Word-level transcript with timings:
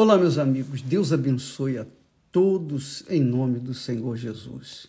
Olá, 0.00 0.16
meus 0.16 0.38
amigos. 0.38 0.80
Deus 0.80 1.12
abençoe 1.12 1.76
a 1.76 1.84
todos 2.30 3.02
em 3.10 3.20
nome 3.20 3.58
do 3.58 3.74
Senhor 3.74 4.16
Jesus. 4.16 4.86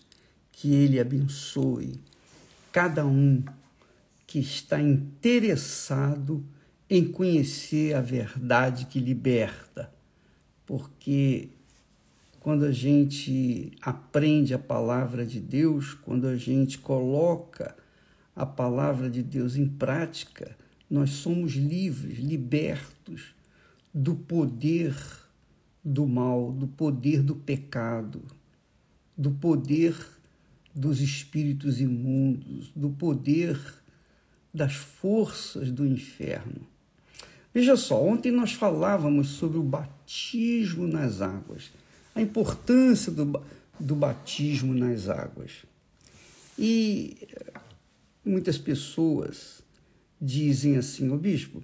Que 0.52 0.72
Ele 0.76 1.00
abençoe 1.00 2.00
cada 2.72 3.08
um 3.08 3.44
que 4.28 4.38
está 4.38 4.80
interessado 4.80 6.46
em 6.88 7.12
conhecer 7.12 7.96
a 7.96 8.02
verdade 8.02 8.86
que 8.86 9.00
liberta. 9.00 9.92
Porque 10.64 11.50
quando 12.40 12.64
a 12.64 12.72
gente 12.72 13.72
aprende 13.82 14.54
a 14.54 14.60
palavra 14.60 15.26
de 15.26 15.40
Deus, 15.40 15.96
quando 15.96 16.28
a 16.28 16.36
gente 16.36 16.78
coloca 16.78 17.76
a 18.36 18.46
palavra 18.46 19.10
de 19.10 19.24
Deus 19.24 19.56
em 19.56 19.68
prática, 19.68 20.56
nós 20.88 21.10
somos 21.10 21.54
livres, 21.54 22.20
libertos 22.20 23.39
do 23.94 24.16
poder 24.16 24.96
do 25.84 26.06
mal, 26.06 26.52
do 26.52 26.68
poder 26.68 27.24
do 27.24 27.36
pecado, 27.36 28.22
do 29.18 29.32
poder 29.32 29.96
dos 30.74 31.02
espíritos 31.02 31.82
imundos, 31.82 32.72
do 32.76 32.90
poder 32.90 33.60
das 34.54 34.76
forças 34.76 35.72
do 35.72 35.86
inferno. 35.86 36.68
Veja 37.54 37.76
só, 37.76 38.02
ontem 38.04 38.32
nós 38.32 38.54
falávamos 38.54 39.30
sobre 39.30 39.58
o 39.58 39.64
batismo 39.64 40.88
nas 40.88 41.22
águas, 41.22 41.72
a 42.14 42.22
importância 42.22 43.12
do, 43.12 43.42
do 43.80 43.96
batismo 43.96 44.74
nas 44.74 45.10
águas. 45.10 45.66
E 46.58 47.28
muitas 48.24 48.58
pessoas 48.58 49.64
dizem 50.22 50.78
assim, 50.78 51.10
ô 51.10 51.18
bispo, 51.18 51.64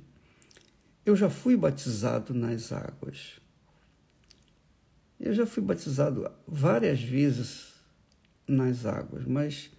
eu 1.05 1.16
já 1.16 1.30
fui 1.30 1.55
batizado 1.55 2.34
nas 2.34 2.72
águas. 2.72 3.40
Eu 5.20 5.34
já 5.34 5.45
fui 5.45 5.62
batizado 5.62 6.30
várias 6.48 7.00
vezes 7.00 7.73
nas 8.48 8.86
águas, 8.86 9.26
mas 9.26 9.70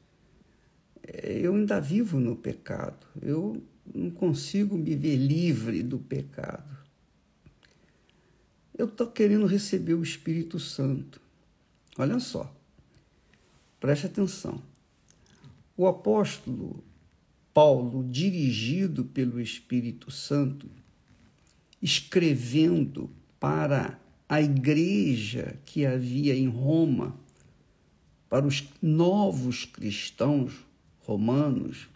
eh, 1.02 1.41
eu 1.42 1.54
ainda 1.54 1.80
vivo 1.80 2.20
no 2.20 2.36
pecado. 2.36 3.06
Eu 3.20 3.62
não 3.92 4.10
consigo 4.10 4.78
me 4.78 4.94
ver 4.94 5.16
livre 5.16 5.82
do 5.82 5.98
pecado. 5.98 6.77
Eu 8.78 8.86
estou 8.86 9.10
querendo 9.10 9.47
receber 9.47 9.94
o 9.94 10.02
Espírito 10.02 10.60
Santo. 10.60 11.20
Olha 11.98 12.20
só, 12.20 12.54
preste 13.80 14.06
atenção. 14.06 14.62
O 15.77 15.86
apóstolo 15.86 16.84
Paulo, 17.52 18.04
dirigido 18.04 19.04
pelo 19.04 19.41
Espírito 19.41 20.10
Santo, 20.10 20.69
escrevendo 21.86 23.08
para 23.38 23.98
a 24.28 24.42
igreja 24.42 25.56
que 25.64 25.86
havia 25.86 26.34
em 26.34 26.48
Roma, 26.48 27.16
para 28.28 28.44
os 28.44 28.64
novos 28.82 29.64
cristãos 29.64 30.52
romanos, 30.98 31.88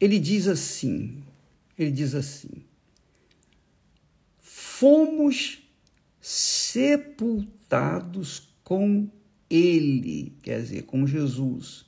ele 0.00 0.18
diz 0.18 0.48
assim, 0.48 1.22
ele 1.78 1.90
diz 1.90 2.14
assim: 2.14 2.64
Fomos 4.38 5.58
sepultados 6.22 7.44
com 8.64 9.10
ele, 9.50 10.32
quer 10.42 10.62
dizer, 10.62 10.84
com 10.84 11.06
Jesus, 11.06 11.84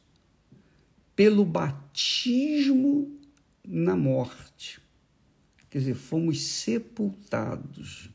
pelo 1.16 1.46
batismo 1.46 3.18
na 3.66 3.96
morte 3.96 4.81
Quer 5.72 5.78
dizer, 5.78 5.94
fomos 5.94 6.42
sepultados. 6.42 8.10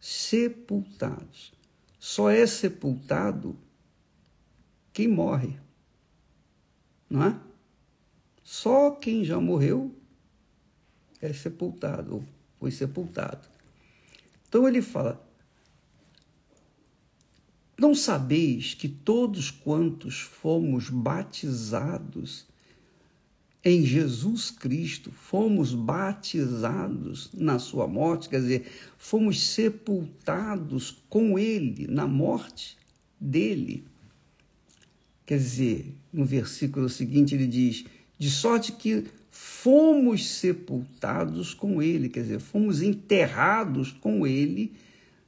Sepultados. 0.00 1.52
Só 2.00 2.28
é 2.28 2.44
sepultado 2.48 3.56
quem 4.92 5.06
morre. 5.06 5.56
Não 7.08 7.22
é? 7.22 7.40
Só 8.42 8.90
quem 8.90 9.24
já 9.24 9.38
morreu 9.38 9.94
é 11.22 11.32
sepultado, 11.32 12.16
ou 12.16 12.24
foi 12.58 12.72
sepultado. 12.72 13.46
Então 14.48 14.66
ele 14.66 14.82
fala: 14.82 15.24
Não 17.78 17.94
sabeis 17.94 18.74
que 18.74 18.88
todos 18.88 19.52
quantos 19.52 20.18
fomos 20.18 20.90
batizados 20.90 22.47
em 23.64 23.84
Jesus 23.84 24.50
Cristo, 24.50 25.10
fomos 25.10 25.74
batizados 25.74 27.30
na 27.34 27.58
sua 27.58 27.88
morte, 27.88 28.28
quer 28.28 28.40
dizer, 28.40 28.66
fomos 28.96 29.44
sepultados 29.48 31.02
com 31.08 31.38
ele 31.38 31.86
na 31.88 32.06
morte 32.06 32.76
dele. 33.20 33.84
Quer 35.26 35.38
dizer, 35.38 35.94
no 36.12 36.24
versículo 36.24 36.88
seguinte 36.88 37.34
ele 37.34 37.46
diz: 37.46 37.84
de 38.16 38.30
sorte 38.30 38.72
que 38.72 39.04
fomos 39.30 40.26
sepultados 40.26 41.52
com 41.52 41.82
ele, 41.82 42.08
quer 42.08 42.22
dizer, 42.22 42.40
fomos 42.40 42.80
enterrados 42.80 43.92
com 43.92 44.26
ele 44.26 44.72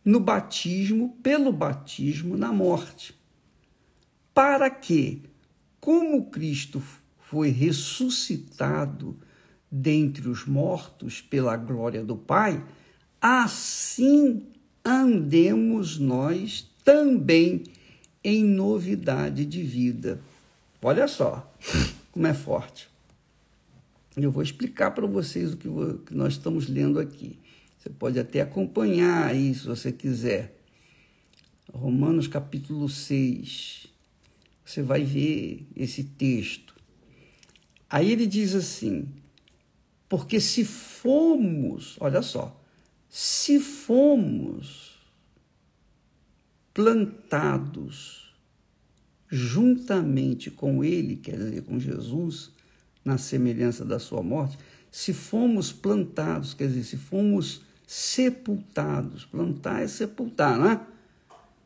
no 0.04 0.18
batismo, 0.18 1.16
pelo 1.22 1.52
batismo 1.52 2.36
na 2.36 2.52
morte. 2.52 3.14
Para 4.32 4.70
que, 4.70 5.22
como 5.80 6.30
Cristo 6.30 6.80
foi 7.30 7.50
ressuscitado 7.50 9.16
dentre 9.70 10.28
os 10.28 10.44
mortos 10.44 11.20
pela 11.20 11.56
glória 11.56 12.04
do 12.04 12.16
Pai, 12.16 12.60
assim 13.20 14.48
andemos 14.84 15.96
nós 15.96 16.68
também 16.84 17.62
em 18.24 18.42
novidade 18.42 19.46
de 19.46 19.62
vida. 19.62 20.20
Olha 20.82 21.06
só 21.06 21.48
como 22.10 22.26
é 22.26 22.34
forte. 22.34 22.88
Eu 24.16 24.32
vou 24.32 24.42
explicar 24.42 24.91
para 24.91 25.06
vocês 25.06 25.52
o 25.52 25.56
que 25.98 26.12
nós 26.12 26.32
estamos 26.32 26.68
lendo 26.68 26.98
aqui. 26.98 27.38
Você 27.78 27.91
pode 27.91 28.18
até 28.18 28.41
acompanhar 28.41 29.28
aí, 29.28 29.54
se 29.54 29.68
você 29.68 29.92
quiser. 29.92 30.60
Romanos 31.72 32.26
capítulo 32.26 32.88
6. 32.88 33.86
Você 34.64 34.82
vai 34.82 35.04
ver 35.04 35.64
esse 35.76 36.02
texto. 36.02 36.79
Aí 37.91 38.12
ele 38.12 38.27
diz 38.27 38.55
assim: 38.55 39.09
porque 40.09 40.41
se 40.41 40.65
fomos, 40.65 41.97
olha 42.01 42.23
só, 42.23 42.61
se 43.09 43.59
fomos 43.59 44.99
plantados 46.73 48.34
juntamente 49.28 50.51
com 50.51 50.84
ele, 50.84 51.17
quer 51.17 51.37
dizer, 51.37 51.62
com 51.62 51.78
Jesus, 51.78 52.51
na 53.05 53.19
semelhança 53.19 53.84
da 53.84 53.99
sua 53.99 54.22
morte, 54.22 54.59
se 54.91 55.12
fomos 55.12 55.72
plantados, 55.72 56.55
quer 56.55 56.69
dizer, 56.69 56.84
se 56.84 56.97
fomos 56.97 57.62
sepultados, 57.87 59.25
plantar 59.25 59.83
é 59.83 59.89
sepultar, 59.89 60.59
não 60.59 60.71
é? 60.71 60.81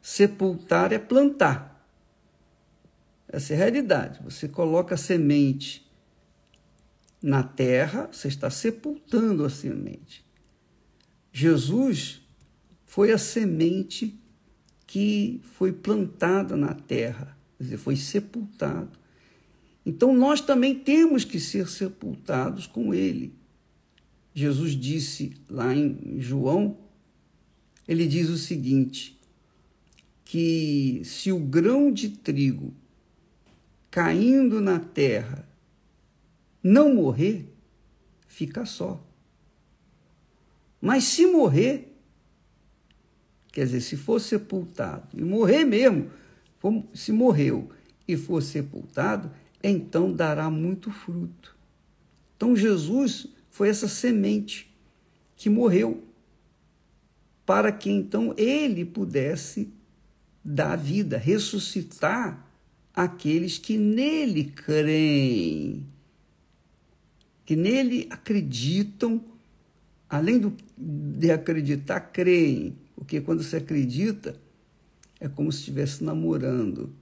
Sepultar 0.01 0.93
é 0.93 0.99
plantar. 0.99 1.75
Essa 3.29 3.55
é 3.55 3.56
a 3.56 3.59
realidade. 3.59 4.21
Você 4.23 4.49
coloca 4.49 4.95
a 4.95 4.99
semente 4.99 5.84
na 7.25 7.43
terra, 7.43 8.11
você 8.12 8.29
está 8.29 8.51
sepultando 8.51 9.47
a 9.47 9.49
semente. 9.49 10.23
Jesus 11.33 12.21
foi 12.85 13.12
a 13.12 13.17
semente 13.17 14.21
que 14.87 15.41
foi 15.43 15.73
plantada 15.73 16.55
na 16.55 16.75
terra, 16.75 17.35
quer 17.57 17.65
dizer, 17.65 17.77
foi 17.79 17.97
sepultado. 17.97 18.99
Então 19.87 20.15
nós 20.15 20.43
também 20.43 20.75
temos 20.75 21.25
que 21.25 21.41
ser 21.41 21.67
sepultados 21.67 22.67
com 22.67 22.93
ele. 22.93 23.35
Jesus 24.35 24.73
disse 24.73 25.33
lá 25.49 25.75
em 25.75 26.21
João, 26.21 26.77
ele 27.88 28.06
diz 28.06 28.29
o 28.29 28.37
seguinte: 28.37 29.19
que 30.27 31.00
se 31.06 31.32
o 31.32 31.38
grão 31.38 31.91
de 31.91 32.11
trigo 32.11 32.75
caindo 33.91 34.61
na 34.61 34.79
terra 34.79 35.49
não 36.64 36.94
morrer, 36.94 37.46
fica 38.26 38.64
só. 38.64 39.05
Mas 40.81 41.05
se 41.05 41.26
morrer, 41.26 41.94
quer 43.52 43.66
dizer, 43.66 43.82
se 43.82 43.99
for 43.99 44.19
sepultado, 44.19 45.06
e 45.12 45.22
morrer 45.22 45.66
mesmo, 45.66 46.11
se 46.94 47.12
morreu 47.12 47.70
e 48.08 48.16
for 48.16 48.43
sepultado, 48.43 49.31
então 49.62 50.11
dará 50.11 50.49
muito 50.50 50.90
fruto. 50.90 51.55
Então 52.34 52.56
Jesus 52.56 53.26
foi 53.50 53.69
essa 53.69 53.87
semente 53.87 54.75
que 55.37 55.50
morreu, 55.50 56.02
para 57.44 57.70
que 57.70 57.90
então 57.90 58.34
ele 58.38 58.87
pudesse 58.87 59.70
dar 60.43 60.76
vida, 60.76 61.19
ressuscitar 61.19 62.50
aqueles 62.94 63.58
que 63.58 63.76
nele 63.76 64.44
creem 64.44 65.94
que 67.44 67.56
nele 67.56 68.06
acreditam 68.11 69.23
além 70.08 70.38
do, 70.38 70.56
de 70.76 71.31
acreditar, 71.31 72.00
creem. 72.00 72.76
Porque 72.94 73.20
quando 73.20 73.43
se 73.43 73.56
acredita, 73.56 74.37
é 75.19 75.29
como 75.29 75.50
se 75.50 75.58
estivesse 75.58 76.05
namorando. 76.05 76.93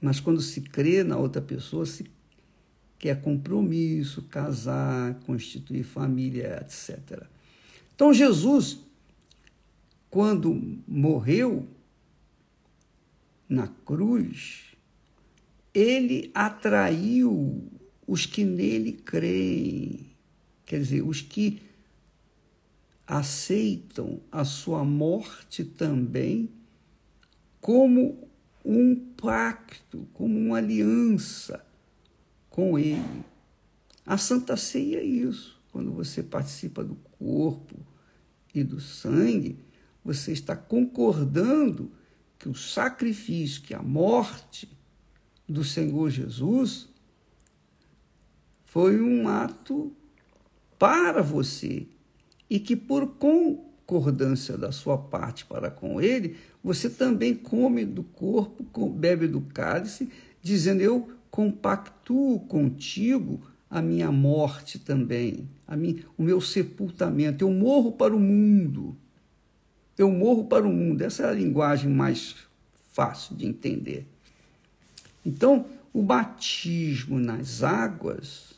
Mas 0.00 0.18
quando 0.20 0.40
se 0.40 0.60
crê 0.60 1.02
na 1.04 1.16
outra 1.16 1.40
pessoa, 1.40 1.86
se 1.86 2.04
quer 2.98 3.20
compromisso, 3.20 4.22
casar, 4.22 5.14
constituir 5.20 5.84
família, 5.84 6.60
etc. 6.60 7.22
Então 7.94 8.12
Jesus, 8.12 8.78
quando 10.10 10.80
morreu 10.86 11.66
na 13.48 13.68
cruz, 13.68 14.64
ele 15.72 16.30
atraiu 16.34 17.68
os 18.08 18.24
que 18.24 18.42
nele 18.42 18.92
creem, 18.92 20.06
quer 20.64 20.80
dizer, 20.80 21.02
os 21.02 21.20
que 21.20 21.60
aceitam 23.06 24.18
a 24.32 24.46
sua 24.46 24.82
morte 24.82 25.62
também 25.62 26.48
como 27.60 28.26
um 28.64 28.96
pacto, 28.96 30.08
como 30.14 30.38
uma 30.38 30.56
aliança 30.56 31.62
com 32.48 32.78
Ele. 32.78 33.24
A 34.06 34.16
Santa 34.16 34.56
Ceia 34.56 35.00
é 35.00 35.04
isso. 35.04 35.60
Quando 35.70 35.92
você 35.92 36.22
participa 36.22 36.82
do 36.82 36.94
corpo 37.18 37.76
e 38.54 38.64
do 38.64 38.80
sangue, 38.80 39.58
você 40.02 40.32
está 40.32 40.56
concordando 40.56 41.92
que 42.38 42.48
o 42.48 42.54
sacrifício, 42.54 43.60
que 43.60 43.74
a 43.74 43.82
morte 43.82 44.66
do 45.46 45.62
Senhor 45.62 46.08
Jesus 46.08 46.88
foi 48.68 49.00
um 49.00 49.26
ato 49.28 49.90
para 50.78 51.22
você 51.22 51.86
e 52.50 52.60
que 52.60 52.76
por 52.76 53.06
concordância 53.16 54.56
da 54.58 54.70
sua 54.70 54.98
parte 54.98 55.46
para 55.46 55.70
com 55.70 56.00
ele, 56.00 56.36
você 56.62 56.90
também 56.90 57.34
come 57.34 57.84
do 57.84 58.02
corpo, 58.02 58.88
bebe 58.90 59.26
do 59.26 59.40
cálice, 59.40 60.10
dizendo: 60.42 60.82
Eu 60.82 61.08
compactuo 61.30 62.40
contigo 62.40 63.40
a 63.70 63.80
minha 63.80 64.12
morte 64.12 64.78
também, 64.78 65.48
a 65.66 65.74
mim, 65.74 66.02
o 66.16 66.22
meu 66.22 66.40
sepultamento. 66.40 67.44
Eu 67.44 67.50
morro 67.50 67.92
para 67.92 68.14
o 68.14 68.20
mundo. 68.20 68.94
Eu 69.96 70.10
morro 70.10 70.44
para 70.44 70.66
o 70.66 70.72
mundo. 70.72 71.02
Essa 71.02 71.24
é 71.24 71.28
a 71.30 71.32
linguagem 71.32 71.90
mais 71.90 72.36
fácil 72.92 73.34
de 73.34 73.46
entender. 73.46 74.06
Então, 75.24 75.66
o 75.92 76.02
batismo 76.02 77.18
nas 77.18 77.62
águas 77.62 78.57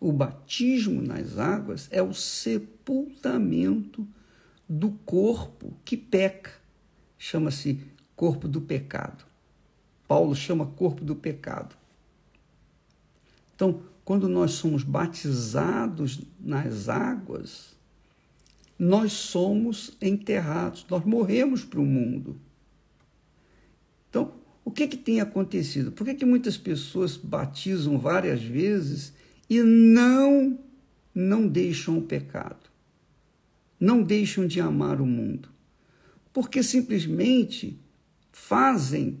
o 0.00 0.12
batismo 0.12 1.02
nas 1.02 1.38
águas 1.38 1.88
é 1.90 2.02
o 2.02 2.14
sepultamento 2.14 4.06
do 4.68 4.90
corpo 4.90 5.74
que 5.84 5.96
peca. 5.96 6.52
Chama-se 7.18 7.80
corpo 8.14 8.46
do 8.46 8.60
pecado. 8.60 9.24
Paulo 10.06 10.34
chama 10.34 10.66
corpo 10.66 11.04
do 11.04 11.16
pecado. 11.16 11.76
Então, 13.54 13.82
quando 14.04 14.28
nós 14.28 14.52
somos 14.52 14.84
batizados 14.84 16.20
nas 16.38 16.88
águas, 16.88 17.76
nós 18.78 19.12
somos 19.12 19.96
enterrados, 20.00 20.86
nós 20.88 21.04
morremos 21.04 21.64
para 21.64 21.80
o 21.80 21.84
mundo. 21.84 22.40
Então, 24.08 24.32
o 24.64 24.70
que, 24.70 24.86
que 24.86 24.96
tem 24.96 25.20
acontecido? 25.20 25.90
Por 25.90 26.06
que, 26.06 26.14
que 26.14 26.24
muitas 26.24 26.56
pessoas 26.56 27.16
batizam 27.16 27.98
várias 27.98 28.40
vezes 28.40 29.12
e 29.48 29.62
não 29.62 30.58
não 31.14 31.48
deixam 31.48 31.98
o 31.98 32.02
pecado. 32.02 32.70
Não 33.80 34.02
deixam 34.02 34.46
de 34.46 34.60
amar 34.60 35.00
o 35.00 35.06
mundo. 35.06 35.48
Porque 36.32 36.62
simplesmente 36.62 37.78
fazem 38.30 39.18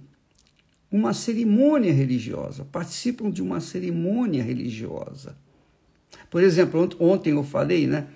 uma 0.90 1.12
cerimônia 1.12 1.92
religiosa, 1.92 2.64
participam 2.64 3.30
de 3.30 3.42
uma 3.42 3.60
cerimônia 3.60 4.42
religiosa. 4.42 5.36
Por 6.30 6.42
exemplo, 6.42 6.88
ontem 6.98 7.32
eu 7.32 7.44
falei 7.44 7.86
né, 7.86 8.08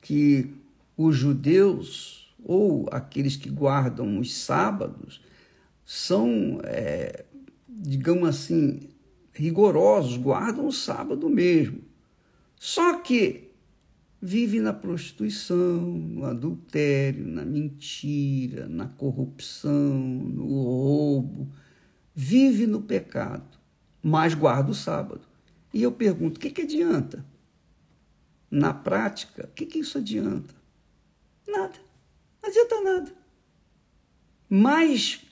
que 0.00 0.50
os 0.96 1.16
judeus, 1.16 2.34
ou 2.42 2.88
aqueles 2.90 3.36
que 3.36 3.50
guardam 3.50 4.18
os 4.18 4.34
sábados, 4.34 5.20
são, 5.84 6.60
é, 6.64 7.24
digamos 7.68 8.28
assim, 8.28 8.80
rigorosos, 9.32 10.16
guardam 10.16 10.66
o 10.66 10.72
sábado 10.72 11.28
mesmo. 11.28 11.80
Só 12.58 12.98
que 12.98 13.50
vive 14.20 14.60
na 14.60 14.72
prostituição, 14.72 15.80
no 15.80 16.24
adultério, 16.24 17.26
na 17.26 17.44
mentira, 17.44 18.68
na 18.68 18.86
corrupção, 18.86 19.98
no 19.98 20.46
roubo, 20.46 21.52
vive 22.14 22.66
no 22.66 22.82
pecado, 22.82 23.58
mas 24.02 24.34
guarda 24.34 24.70
o 24.70 24.74
sábado. 24.74 25.22
E 25.74 25.82
eu 25.82 25.90
pergunto: 25.90 26.36
o 26.36 26.40
que, 26.40 26.50
que 26.50 26.62
adianta? 26.62 27.24
Na 28.50 28.74
prática, 28.74 29.46
o 29.46 29.54
que, 29.54 29.66
que 29.66 29.78
isso 29.78 29.98
adianta? 29.98 30.54
Nada. 31.48 31.78
Não 32.42 32.50
adianta 32.50 32.80
nada. 32.82 33.12
Mais 34.48 35.24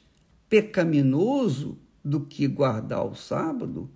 pecaminoso 0.48 1.78
do 2.04 2.20
que 2.20 2.46
guardar 2.46 3.04
o 3.04 3.14
sábado 3.14 3.90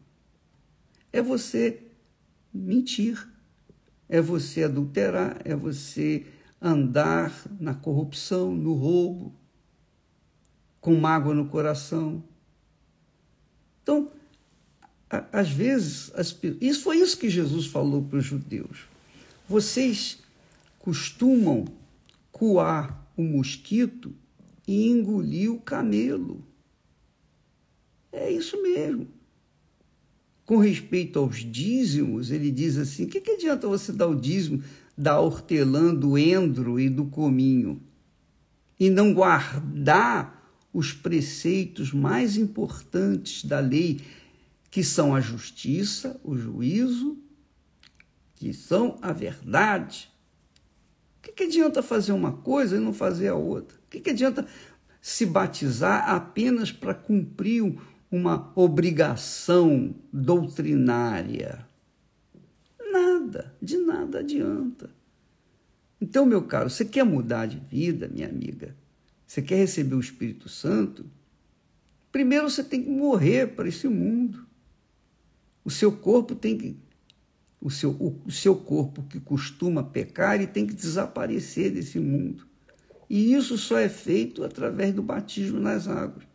é 1.12 1.22
você 1.22 1.80
mentir, 2.52 3.28
é 4.08 4.20
você 4.20 4.64
adulterar, 4.64 5.40
é 5.44 5.54
você 5.54 6.26
andar 6.60 7.32
na 7.60 7.74
corrupção, 7.74 8.54
no 8.54 8.74
roubo, 8.74 9.34
com 10.80 10.94
mágoa 10.96 11.34
no 11.34 11.46
coração. 11.46 12.22
Então, 13.82 14.10
às 15.32 15.50
vezes, 15.50 16.12
as, 16.14 16.36
isso 16.60 16.82
foi 16.82 16.98
isso 16.98 17.18
que 17.18 17.30
Jesus 17.30 17.66
falou 17.66 18.02
para 18.02 18.18
os 18.18 18.24
judeus. 18.24 18.86
Vocês 19.48 20.18
costumam 20.78 21.64
coar 22.32 23.06
o 23.16 23.22
mosquito 23.22 24.14
e 24.66 24.88
engolir 24.88 25.52
o 25.52 25.60
camelo. 25.60 26.44
É 28.14 28.30
isso 28.30 28.62
mesmo. 28.62 29.08
Com 30.46 30.58
respeito 30.58 31.18
aos 31.18 31.38
dízimos, 31.38 32.30
ele 32.30 32.50
diz 32.50 32.78
assim: 32.78 33.04
o 33.04 33.08
que, 33.08 33.20
que 33.20 33.32
adianta 33.32 33.66
você 33.66 33.92
dar 33.92 34.06
o 34.06 34.14
dízimo 34.14 34.62
da 34.96 35.18
hortelã, 35.18 35.92
do 35.92 36.16
endro 36.16 36.78
e 36.78 36.88
do 36.88 37.06
cominho 37.06 37.82
e 38.78 38.88
não 38.88 39.12
guardar 39.12 40.42
os 40.72 40.92
preceitos 40.92 41.92
mais 41.92 42.36
importantes 42.36 43.44
da 43.44 43.58
lei, 43.58 44.00
que 44.70 44.84
são 44.84 45.14
a 45.14 45.20
justiça, 45.20 46.20
o 46.22 46.36
juízo, 46.36 47.18
que 48.36 48.52
são 48.52 48.98
a 49.00 49.12
verdade? 49.12 50.10
O 51.18 51.22
que, 51.22 51.32
que 51.32 51.44
adianta 51.44 51.82
fazer 51.82 52.12
uma 52.12 52.32
coisa 52.32 52.76
e 52.76 52.80
não 52.80 52.92
fazer 52.92 53.28
a 53.28 53.34
outra? 53.34 53.76
O 53.78 53.90
que, 53.90 54.00
que 54.00 54.10
adianta 54.10 54.46
se 55.00 55.26
batizar 55.26 56.10
apenas 56.10 56.72
para 56.72 56.94
cumprir 56.94 57.62
um 57.62 57.76
uma 58.14 58.52
obrigação 58.54 59.92
doutrinária. 60.12 61.66
Nada, 62.92 63.52
de 63.60 63.76
nada 63.76 64.20
adianta. 64.20 64.88
Então, 66.00 66.24
meu 66.24 66.42
caro, 66.42 66.70
você 66.70 66.84
quer 66.84 67.04
mudar 67.04 67.46
de 67.46 67.58
vida, 67.58 68.06
minha 68.06 68.28
amiga? 68.28 68.76
Você 69.26 69.42
quer 69.42 69.56
receber 69.56 69.96
o 69.96 70.00
Espírito 70.00 70.48
Santo? 70.48 71.04
Primeiro 72.12 72.48
você 72.48 72.62
tem 72.62 72.84
que 72.84 72.90
morrer 72.90 73.48
para 73.48 73.68
esse 73.68 73.88
mundo. 73.88 74.46
O 75.64 75.70
seu 75.70 75.90
corpo 75.90 76.36
tem 76.36 76.56
que 76.56 76.76
o 77.60 77.70
seu, 77.70 77.90
o, 77.92 78.20
o 78.26 78.30
seu 78.30 78.54
corpo 78.54 79.02
que 79.04 79.18
costuma 79.18 79.82
pecar, 79.82 80.34
ele 80.34 80.46
tem 80.46 80.66
que 80.66 80.74
desaparecer 80.74 81.72
desse 81.72 81.98
mundo. 81.98 82.46
E 83.08 83.32
isso 83.32 83.56
só 83.56 83.78
é 83.78 83.88
feito 83.88 84.44
através 84.44 84.94
do 84.94 85.02
batismo 85.02 85.58
nas 85.58 85.88
águas. 85.88 86.33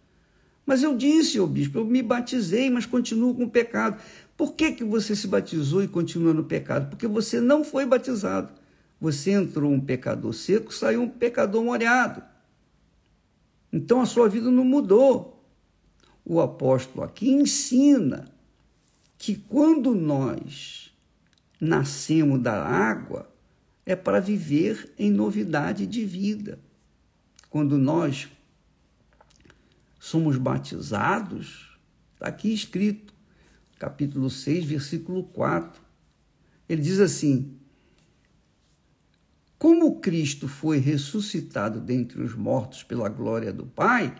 Mas 0.69 0.83
eu 0.83 0.95
disse, 0.95 1.39
ô 1.39 1.47
bispo, 1.47 1.79
eu 1.79 1.83
me 1.83 2.03
batizei, 2.03 2.69
mas 2.69 2.85
continuo 2.85 3.33
com 3.33 3.45
o 3.45 3.49
pecado. 3.49 3.99
Por 4.37 4.53
que, 4.53 4.71
que 4.73 4.83
você 4.83 5.15
se 5.15 5.27
batizou 5.27 5.83
e 5.83 5.87
continua 5.87 6.31
no 6.31 6.43
pecado? 6.43 6.91
Porque 6.91 7.07
você 7.07 7.41
não 7.41 7.63
foi 7.63 7.87
batizado. 7.87 8.53
Você 9.01 9.31
entrou 9.31 9.71
um 9.71 9.79
pecador 9.79 10.31
seco, 10.31 10.71
saiu 10.71 11.01
um 11.01 11.09
pecador 11.09 11.63
molhado. 11.63 12.21
Então 13.73 13.99
a 13.99 14.05
sua 14.05 14.29
vida 14.29 14.51
não 14.51 14.63
mudou. 14.63 15.43
O 16.23 16.39
apóstolo 16.39 17.03
aqui 17.03 17.31
ensina 17.31 18.27
que 19.17 19.37
quando 19.37 19.95
nós 19.95 20.93
nascemos 21.59 22.39
da 22.39 22.63
água, 22.63 23.27
é 23.87 23.95
para 23.95 24.19
viver 24.19 24.93
em 24.99 25.09
novidade 25.09 25.87
de 25.87 26.05
vida. 26.05 26.59
Quando 27.49 27.75
nós 27.75 28.29
somos 29.99 30.37
batizados, 30.37 31.77
está 32.13 32.27
aqui 32.27 32.53
escrito, 32.53 33.13
capítulo 33.77 34.29
6, 34.29 34.65
versículo 34.65 35.23
4. 35.23 35.81
Ele 36.67 36.81
diz 36.81 36.99
assim: 36.99 37.59
como 39.59 39.99
Cristo 39.99 40.47
foi 40.47 40.77
ressuscitado 40.77 41.81
dentre 41.81 42.21
os 42.21 42.33
mortos 42.33 42.81
pela 42.81 43.09
glória 43.09 43.51
do 43.51 43.65
Pai, 43.65 44.15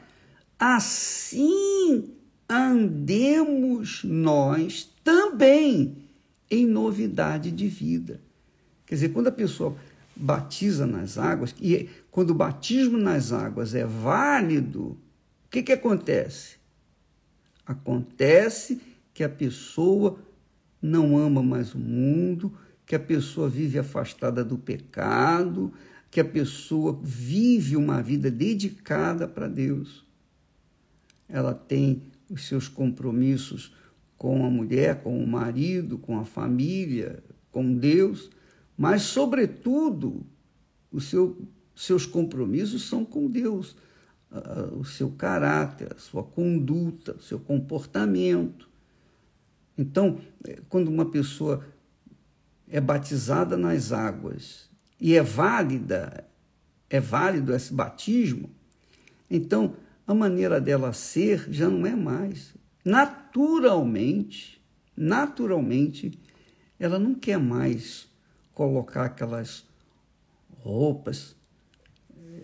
assim 0.60 2.14
andemos 2.48 4.04
nós 4.04 4.94
também 5.02 5.96
em 6.52 6.66
novidade 6.66 7.52
de 7.52 7.70
vida. 7.70 8.20
Quer 8.86 8.96
dizer, 8.96 9.10
quando 9.10 9.28
a 9.28 9.32
pessoa 9.32 9.78
batiza 10.14 10.86
nas 10.86 11.18
águas, 11.18 11.56
e 11.62 11.88
quando 12.12 12.32
o 12.32 12.36
batismo 12.36 12.98
nas 12.98 13.32
águas 13.32 13.74
é 13.74 13.86
válido, 13.86 14.98
o 15.50 15.52
que, 15.52 15.64
que 15.64 15.72
acontece? 15.72 16.58
Acontece 17.66 18.80
que 19.12 19.24
a 19.24 19.30
pessoa 19.30 20.20
não 20.80 21.18
ama 21.18 21.42
mais 21.42 21.74
o 21.74 21.80
mundo, 21.80 22.54
que 22.86 22.94
a 22.94 23.00
pessoa 23.00 23.50
vive 23.50 23.80
afastada 23.80 24.46
do 24.46 24.60
pecado, 24.60 25.74
que 26.12 26.20
a 26.20 26.26
pessoa 26.26 27.00
vive 27.02 27.76
uma 27.76 28.00
vida 28.00 28.30
dedicada 28.30 29.28
para 29.28 29.48
Deus. 29.48 30.06
Ela 31.28 31.56
tem 31.56 32.04
os 32.30 32.48
seus 32.48 32.68
compromissos 32.68 33.74
com 34.20 34.46
a 34.46 34.52
mulher, 34.52 35.02
com 35.02 35.18
o 35.18 35.26
marido, 35.26 35.98
com 35.98 36.20
a 36.20 36.26
família, 36.26 37.24
com 37.52 37.74
Deus, 37.74 38.30
mas, 38.78 39.02
sobretudo, 39.02 40.24
os 40.92 41.06
seu, 41.06 41.42
seus 41.76 42.06
compromissos 42.06 42.84
são 42.88 43.04
com 43.04 43.28
Deus, 43.28 43.76
o 44.78 44.84
seu 44.86 45.10
caráter, 45.12 45.94
a 45.96 46.00
sua 46.00 46.24
conduta, 46.24 47.16
o 47.16 47.22
seu 47.22 47.40
comportamento. 47.40 48.70
Então, 49.78 50.20
quando 50.68 50.90
uma 50.90 51.10
pessoa 51.10 51.66
é 52.68 52.80
batizada 52.80 53.58
nas 53.58 53.92
águas 53.92 54.70
e 55.00 55.16
é 55.16 55.24
válida, 55.24 56.26
é 56.90 57.00
válido 57.00 57.56
esse 57.56 57.74
batismo, 57.74 58.50
então 59.30 59.76
a 60.06 60.14
maneira 60.14 60.60
dela 60.60 60.94
ser 60.94 61.48
já 61.52 61.70
não 61.70 61.86
é 61.86 61.96
mais. 61.96 62.54
Naturalmente, 62.84 64.62
naturalmente, 64.96 66.20
ela 66.80 67.00
não 67.00 67.16
quer 67.16 67.38
mais 67.40 68.08
colocar 68.54 69.06
aquelas 69.06 69.66
roupas 70.60 71.36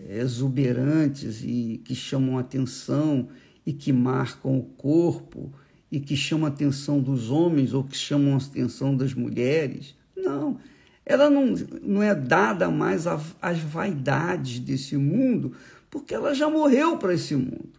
exuberantes 0.08 1.42
e 1.42 1.80
que 1.84 1.94
chamam 1.94 2.38
atenção 2.38 3.28
e 3.64 3.72
que 3.72 3.92
marcam 3.92 4.58
o 4.58 4.62
corpo 4.62 5.52
e 5.90 6.00
que 6.00 6.16
chamam 6.16 6.46
a 6.46 6.48
atenção 6.48 7.00
dos 7.00 7.30
homens 7.30 7.72
ou 7.72 7.84
que 7.84 7.96
chamam 7.96 8.34
a 8.34 8.38
atenção 8.38 8.96
das 8.96 9.14
mulheres. 9.14 9.94
Não, 10.16 10.58
ela 11.04 11.30
não, 11.30 11.54
não 11.82 12.02
é 12.02 12.14
dada 12.14 12.70
mais 12.70 13.06
às 13.06 13.58
vaidades 13.58 14.58
desse 14.58 14.96
mundo, 14.96 15.52
porque 15.90 16.14
ela 16.14 16.34
já 16.34 16.50
morreu 16.50 16.98
para 16.98 17.14
esse 17.14 17.34
mundo. 17.34 17.76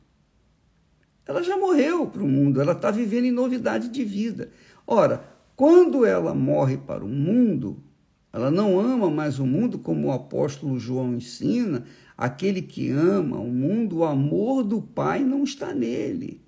Ela 1.25 1.43
já 1.43 1.57
morreu 1.57 2.07
para 2.07 2.23
o 2.23 2.27
mundo, 2.27 2.61
ela 2.61 2.71
está 2.71 2.89
vivendo 2.89 3.25
em 3.25 3.31
novidade 3.31 3.89
de 3.89 4.03
vida. 4.03 4.49
Ora, 4.85 5.23
quando 5.57 6.05
ela 6.05 6.33
morre 6.33 6.77
para 6.77 7.03
o 7.03 7.07
mundo, 7.09 7.83
ela 8.31 8.49
não 8.49 8.79
ama 8.79 9.09
mais 9.09 9.39
o 9.39 9.45
mundo 9.45 9.77
como 9.79 10.07
o 10.07 10.11
apóstolo 10.11 10.79
João 10.79 11.15
ensina. 11.15 11.83
Aquele 12.17 12.63
que 12.63 12.89
ama 12.89 13.37
o 13.37 13.51
mundo, 13.51 13.97
o 13.97 14.05
amor 14.05 14.63
do 14.63 14.81
Pai 14.81 15.23
não 15.23 15.43
está 15.43 15.71
nele. 15.71 16.41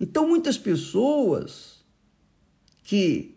Então, 0.00 0.26
muitas 0.26 0.56
pessoas 0.56 1.84
que 2.82 3.36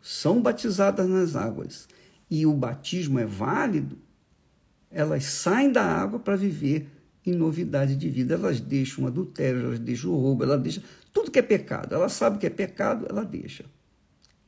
são 0.00 0.40
batizadas 0.40 1.08
nas 1.08 1.34
águas 1.34 1.88
e 2.30 2.46
o 2.46 2.54
batismo 2.54 3.18
é 3.18 3.26
válido, 3.26 3.98
elas 4.90 5.24
saem 5.24 5.72
da 5.72 5.82
água 5.82 6.20
para 6.20 6.36
viver 6.36 6.88
em 7.24 7.32
novidade 7.32 7.96
de 7.96 8.08
vida. 8.08 8.34
Elas 8.34 8.60
deixam 8.60 9.04
o 9.04 9.06
adultério, 9.08 9.60
elas 9.60 9.78
deixam 9.80 10.12
o 10.12 10.20
roubo, 10.20 10.44
elas 10.44 10.62
deixam 10.62 10.84
tudo 11.12 11.30
que 11.32 11.40
é 11.40 11.42
pecado. 11.42 11.94
Ela 11.94 12.08
sabe 12.08 12.38
que 12.38 12.46
é 12.46 12.50
pecado, 12.50 13.06
ela 13.08 13.24
deixa. 13.24 13.64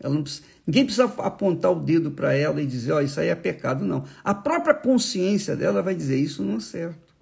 Ela 0.00 0.20
precisa, 0.22 0.44
ninguém 0.66 0.84
precisa 0.84 1.04
apontar 1.04 1.72
o 1.72 1.80
dedo 1.80 2.10
para 2.10 2.32
ela 2.32 2.62
e 2.62 2.66
dizer, 2.66 2.92
ó, 2.92 2.98
oh, 2.98 3.00
isso 3.00 3.18
aí 3.18 3.28
é 3.28 3.34
pecado, 3.34 3.84
não. 3.84 4.04
A 4.22 4.32
própria 4.32 4.74
consciência 4.74 5.56
dela 5.56 5.82
vai 5.82 5.94
dizer, 5.94 6.18
isso 6.18 6.42
não 6.42 6.56
é 6.56 6.60
certo. 6.60 7.14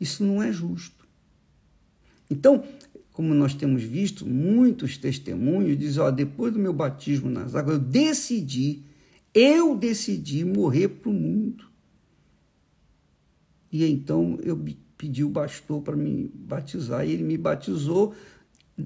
Isso 0.00 0.24
não 0.24 0.42
é 0.42 0.52
justo. 0.52 1.06
Então, 2.28 2.64
como 3.12 3.32
nós 3.32 3.54
temos 3.54 3.82
visto, 3.82 4.26
muitos 4.26 4.98
testemunhos 4.98 5.78
dizem: 5.78 6.02
ó, 6.02 6.10
depois 6.10 6.52
do 6.52 6.58
meu 6.58 6.72
batismo 6.72 7.30
nas 7.30 7.54
águas, 7.54 7.76
eu 7.76 7.82
decidi, 7.82 8.82
eu 9.32 9.74
decidi 9.76 10.44
morrer 10.44 10.88
para 10.88 11.08
o 11.08 11.14
mundo. 11.14 11.64
E 13.72 13.84
então 13.86 14.38
eu 14.42 14.62
pedi 14.98 15.24
o 15.24 15.30
pastor 15.30 15.82
para 15.82 15.96
me 15.96 16.30
batizar, 16.34 17.06
e 17.06 17.12
ele 17.12 17.22
me 17.22 17.38
batizou. 17.38 18.14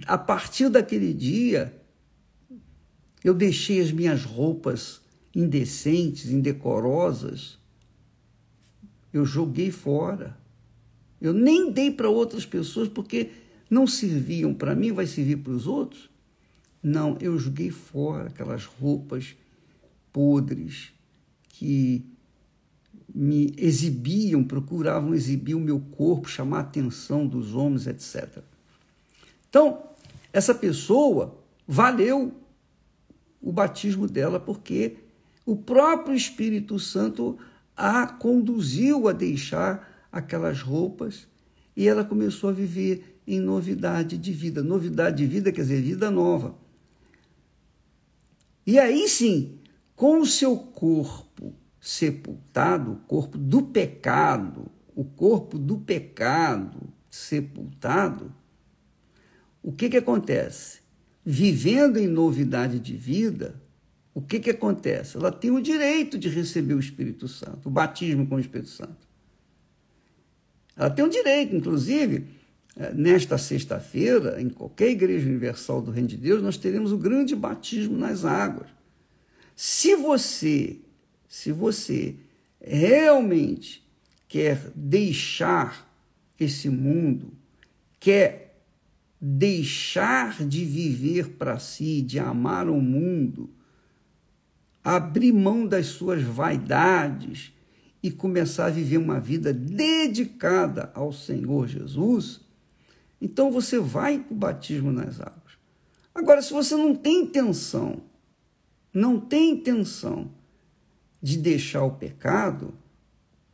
A 0.07 0.17
partir 0.17 0.69
daquele 0.69 1.13
dia, 1.13 1.80
eu 3.23 3.35
deixei 3.35 3.81
as 3.81 3.93
minhas 3.93 4.25
roupas 4.25 5.01
indecentes, 5.35 6.31
indecorosas, 6.31 7.59
eu 9.13 9.25
joguei 9.25 9.71
fora. 9.71 10.39
Eu 11.21 11.33
nem 11.33 11.71
dei 11.71 11.91
para 11.91 12.09
outras 12.09 12.47
pessoas 12.47 12.89
porque 12.89 13.31
não 13.69 13.87
serviam 13.87 14.55
para 14.55 14.75
mim, 14.75 14.93
vai 14.93 15.07
servir 15.07 15.37
para 15.37 15.53
os 15.53 15.67
outros? 15.67 16.09
Não, 16.83 17.17
eu 17.21 17.39
joguei 17.39 17.71
fora 17.71 18.29
aquelas 18.29 18.65
roupas 18.65 19.37
podres 20.13 20.93
que 21.49 22.05
me 23.15 23.53
exibiam, 23.59 24.43
procuravam 24.43 25.15
exibir 25.15 25.55
o 25.55 25.61
meu 25.61 25.79
corpo, 25.79 26.29
chamar 26.29 26.59
a 26.59 26.61
atenção 26.63 27.27
dos 27.27 27.55
homens, 27.55 27.87
etc. 27.87 28.43
Então, 29.49 29.83
essa 30.33 30.55
pessoa 30.55 31.39
valeu 31.67 32.40
o 33.41 33.53
batismo 33.53 34.07
dela 34.07 34.39
porque 34.39 34.97
o 35.47 35.57
próprio 35.57 36.15
Espírito 36.15 36.79
Santo 36.79 37.39
a 37.77 38.07
conduziu 38.07 39.09
a 39.09 39.13
deixar 39.13 40.07
aquelas 40.13 40.61
roupas 40.61 41.27
e 41.77 41.89
ela 41.89 42.05
começou 42.05 42.51
a 42.51 42.53
viver 42.53 43.21
em 43.27 43.41
novidade 43.41 44.19
de 44.19 44.33
vida. 44.33 44.63
Novidade 44.63 45.19
de 45.19 45.27
vida 45.27 45.53
quer 45.53 45.63
dizer 45.63 45.81
vida 45.81 46.11
nova. 46.11 46.55
E 48.67 48.79
aí 48.79 49.09
sim, 49.09 49.59
com 49.97 50.21
o 50.21 50.27
seu 50.27 50.57
corpo 50.57 51.55
sepultado, 51.81 52.93
o 52.93 52.97
corpo 52.97 53.39
do 53.39 53.63
pecado, 53.63 54.71
o 54.95 55.05
corpo 55.05 55.59
do 55.59 55.79
pecado 55.79 56.93
sepultado, 57.11 58.33
o 59.63 59.73
que, 59.73 59.89
que 59.89 59.97
acontece? 59.97 60.81
Vivendo 61.25 61.99
em 61.99 62.07
novidade 62.07 62.79
de 62.79 62.97
vida, 62.97 63.61
o 64.15 64.21
que, 64.21 64.41
que 64.41 64.51
acontece? 64.51 65.17
Ela 65.17 65.31
tem 65.31 65.51
o 65.51 65.61
direito 65.61 66.19
de 66.19 66.29
receber 66.29 66.75
o 66.75 66.81
Espírito 66.81 67.29
Santo, 67.29 67.69
o 67.69 67.71
batismo 67.71 68.27
com 68.27 68.37
o 68.37 68.41
Espírito 68.41 68.71
Santo. 68.71 69.09
Ela 70.77 70.91
tem 70.91 71.05
o 71.05 71.11
direito, 71.11 71.55
inclusive, 71.55 72.27
é, 72.77 72.93
nesta 72.95 73.37
sexta-feira, 73.37 74.41
em 74.41 74.49
qualquer 74.49 74.89
igreja 74.89 75.29
universal 75.29 75.83
do 75.83 75.91
Reino 75.91 76.09
de 76.09 76.17
Deus, 76.17 76.43
nós 76.43 76.57
teremos 76.57 76.93
o 76.93 76.99
grande 76.99 77.37
batismo 77.37 77.97
nas 77.97 78.25
águas. 78.25 78.69
Se 79.55 79.95
você, 79.95 80.79
se 81.29 81.53
você 81.53 82.17
realmente 82.61 83.87
quer 84.27 84.71
deixar 84.75 85.87
esse 86.39 86.71
mundo, 86.71 87.33
quer 87.99 88.50
deixar 89.21 90.47
de 90.47 90.65
viver 90.65 91.31
para 91.31 91.59
si, 91.59 92.01
de 92.01 92.19
amar 92.19 92.69
o 92.69 92.81
mundo, 92.81 93.51
abrir 94.83 95.33
mão 95.33 95.67
das 95.67 95.87
suas 95.87 96.23
vaidades 96.23 97.53
e 98.03 98.11
começar 98.11 98.67
a 98.67 98.71
viver 98.71 98.97
uma 98.97 99.21
vida 99.21 99.53
dedicada 99.53 100.91
ao 100.95 101.13
Senhor 101.13 101.69
Jesus, 101.69 102.41
então 103.21 103.51
você 103.51 103.79
vai 103.79 104.19
para 104.19 104.33
o 104.33 104.37
batismo 104.37 104.91
nas 104.91 105.21
águas. 105.21 105.59
Agora, 106.15 106.41
se 106.41 106.53
você 106.53 106.75
não 106.75 106.95
tem 106.95 107.25
intenção, 107.25 108.01
não 108.93 109.21
tem 109.21 109.51
intenção 109.51 110.31
de 111.23 111.37
deixar 111.37 111.85
o 111.85 111.93
pecado, 111.93 112.73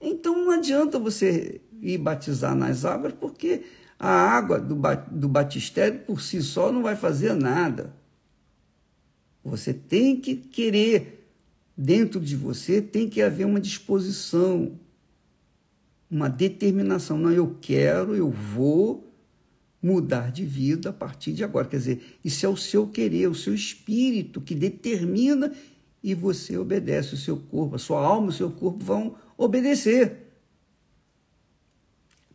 então 0.00 0.44
não 0.44 0.52
adianta 0.52 0.98
você 0.98 1.60
ir 1.82 1.98
batizar 1.98 2.54
nas 2.54 2.84
águas, 2.84 3.12
porque 3.12 3.64
a 3.98 4.08
água 4.08 4.60
do, 4.60 4.76
do 5.10 5.28
batistério 5.28 6.00
por 6.00 6.20
si 6.20 6.42
só 6.42 6.70
não 6.70 6.82
vai 6.82 6.96
fazer 6.96 7.34
nada. 7.34 7.94
Você 9.44 9.72
tem 9.72 10.20
que 10.20 10.34
querer, 10.34 11.30
dentro 11.76 12.20
de 12.20 12.36
você 12.36 12.82
tem 12.82 13.08
que 13.08 13.22
haver 13.22 13.46
uma 13.46 13.60
disposição, 13.60 14.78
uma 16.10 16.28
determinação. 16.28 17.16
Não, 17.16 17.30
eu 17.30 17.56
quero, 17.60 18.14
eu 18.14 18.30
vou 18.30 19.06
mudar 19.80 20.32
de 20.32 20.44
vida 20.44 20.90
a 20.90 20.92
partir 20.92 21.32
de 21.32 21.44
agora. 21.44 21.68
Quer 21.68 21.76
dizer, 21.76 22.18
isso 22.24 22.44
é 22.44 22.48
o 22.48 22.56
seu 22.56 22.88
querer, 22.88 23.28
o 23.28 23.34
seu 23.34 23.54
espírito 23.54 24.40
que 24.40 24.54
determina 24.54 25.52
e 26.02 26.14
você 26.14 26.58
obedece 26.58 27.14
o 27.14 27.16
seu 27.16 27.36
corpo, 27.36 27.76
a 27.76 27.78
sua 27.78 28.00
alma 28.00 28.26
e 28.26 28.30
o 28.30 28.32
seu 28.32 28.50
corpo 28.50 28.84
vão 28.84 29.16
obedecer. 29.36 30.25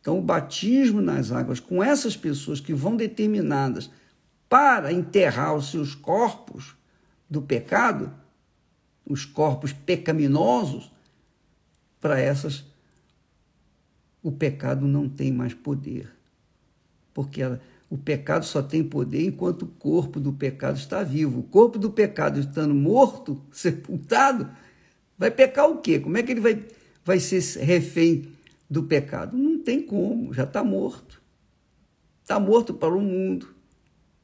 Então, 0.01 0.17
o 0.17 0.22
batismo 0.22 1.00
nas 1.00 1.31
águas 1.31 1.60
com 1.60 1.81
essas 1.81 2.17
pessoas 2.17 2.60
que 2.60 2.74
vão 2.74 2.98
determinadas 2.98 3.89
para 4.50 4.91
enterrar 4.91 5.55
os 5.55 5.70
seus 5.70 5.96
corpos 5.96 6.75
do 7.29 7.41
pecado, 7.41 8.12
os 9.05 9.24
corpos 9.24 9.72
pecaminosos, 9.72 10.91
para 12.01 12.20
essas 12.20 12.65
o 14.24 14.31
pecado 14.31 14.88
não 14.88 15.10
tem 15.10 15.31
mais 15.31 15.53
poder. 15.53 16.12
Porque 17.13 17.41
ela, 17.41 17.62
o 17.89 17.98
pecado 17.98 18.46
só 18.46 18.62
tem 18.62 18.84
poder 18.84 19.25
enquanto 19.25 19.63
o 19.63 19.67
corpo 19.67 20.20
do 20.20 20.31
pecado 20.31 20.77
está 20.77 21.03
vivo. 21.03 21.39
O 21.39 21.43
corpo 21.43 21.79
do 21.79 21.91
pecado 21.91 22.39
estando 22.39 22.74
morto, 22.74 23.41
sepultado, 23.51 24.50
vai 25.17 25.31
pecar 25.31 25.70
o 25.70 25.77
quê? 25.77 26.00
Como 26.00 26.17
é 26.17 26.24
que 26.24 26.31
ele 26.31 26.41
vai, 26.41 26.63
vai 27.03 27.20
ser 27.20 27.41
refém 27.63 28.27
do 28.70 28.84
pecado? 28.84 29.38
Não 29.38 29.50
tem 29.61 29.85
como, 29.85 30.33
já 30.33 30.43
está 30.43 30.63
morto. 30.63 31.21
Está 32.21 32.39
morto 32.39 32.73
para 32.73 32.93
o 32.93 33.01
mundo. 33.01 33.55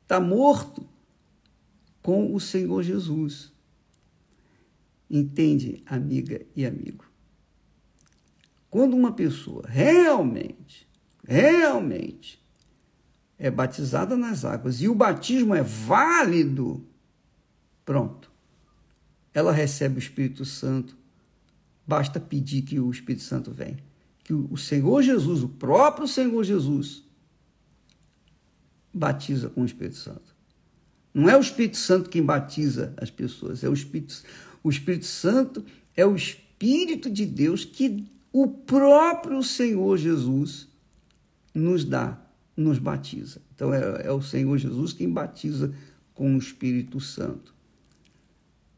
Está 0.03 0.19
morto 0.19 0.87
com 2.01 2.33
o 2.33 2.39
Senhor 2.39 2.81
Jesus. 2.83 3.51
Entende, 5.09 5.83
amiga 5.85 6.45
e 6.55 6.65
amigo? 6.65 7.05
Quando 8.69 8.95
uma 8.95 9.13
pessoa 9.13 9.65
realmente, 9.67 10.87
realmente 11.25 12.41
é 13.37 13.49
batizada 13.51 14.17
nas 14.17 14.43
águas 14.43 14.81
e 14.81 14.87
o 14.87 14.95
batismo 14.95 15.53
é 15.53 15.61
válido, 15.61 16.85
pronto. 17.85 18.31
Ela 19.33 19.51
recebe 19.51 19.97
o 19.97 19.99
Espírito 19.99 20.43
Santo. 20.43 20.97
Basta 21.85 22.19
pedir 22.19 22.63
que 22.63 22.79
o 22.79 22.89
Espírito 22.89 23.23
Santo 23.23 23.51
venha. 23.51 23.77
Que 24.27 24.33
o 24.33 24.57
Senhor 24.57 25.01
Jesus, 25.01 25.41
o 25.41 25.47
próprio 25.47 26.05
Senhor 26.05 26.43
Jesus, 26.43 27.01
batiza 28.93 29.47
com 29.47 29.61
o 29.61 29.65
Espírito 29.65 29.95
Santo. 29.95 30.35
Não 31.13 31.29
é 31.29 31.37
o 31.37 31.39
Espírito 31.39 31.77
Santo 31.77 32.09
quem 32.09 32.21
batiza 32.21 32.93
as 32.97 33.09
pessoas, 33.09 33.63
é 33.63 33.69
o 33.69 33.73
Espírito 33.73 34.21
O 34.61 34.69
Espírito 34.69 35.05
Santo 35.05 35.63
é 35.95 36.05
o 36.05 36.13
Espírito 36.13 37.09
de 37.09 37.25
Deus 37.25 37.63
que 37.63 38.05
o 38.33 38.49
próprio 38.49 39.41
Senhor 39.41 39.97
Jesus 39.97 40.67
nos 41.55 41.85
dá, 41.85 42.21
nos 42.55 42.79
batiza. 42.79 43.41
Então 43.55 43.73
é, 43.73 44.07
é 44.07 44.11
o 44.11 44.21
Senhor 44.21 44.57
Jesus 44.57 44.91
quem 44.91 45.09
batiza 45.09 45.73
com 46.13 46.35
o 46.35 46.37
Espírito 46.37 46.99
Santo. 46.99 47.55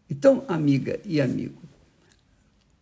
Então, 0.07 0.45
amiga 0.47 0.99
e 1.03 1.19
amigo, 1.19 1.59